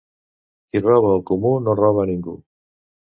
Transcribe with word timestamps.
Qui 0.71 0.81
roba 0.85 1.11
al 1.17 1.23
comú 1.31 1.51
no 1.67 1.77
roba 1.83 2.03
a 2.07 2.11
ningú. 2.13 2.35